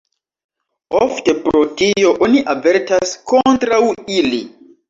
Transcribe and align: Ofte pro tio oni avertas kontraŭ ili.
Ofte 0.99 1.35
pro 1.43 1.61
tio 1.81 2.15
oni 2.29 2.43
avertas 2.57 3.15
kontraŭ 3.33 3.81
ili. 4.19 4.43